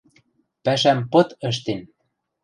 [0.63, 1.81] Пӓшӓм пыт ӹштен.